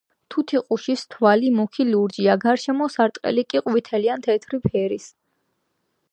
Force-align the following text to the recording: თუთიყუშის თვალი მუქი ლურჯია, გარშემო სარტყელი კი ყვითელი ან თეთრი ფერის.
თუთიყუშის 0.33 1.01
თვალი 1.15 1.49
მუქი 1.57 1.83
ლურჯია, 1.91 2.35
გარშემო 2.45 2.87
სარტყელი 2.95 3.43
კი 3.51 3.61
ყვითელი 3.67 4.09
ან 4.15 4.25
თეთრი 4.29 4.61
ფერის. 4.67 5.07